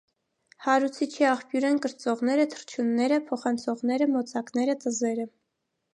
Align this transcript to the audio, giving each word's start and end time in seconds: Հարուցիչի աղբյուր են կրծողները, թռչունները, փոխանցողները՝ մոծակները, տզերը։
Հարուցիչի 0.67 1.27
աղբյուր 1.31 1.67
են 1.69 1.77
կրծողները, 1.83 2.47
թռչունները, 2.55 3.19
փոխանցողները՝ 3.29 4.09
մոծակները, 4.15 4.77
տզերը։ 4.87 5.29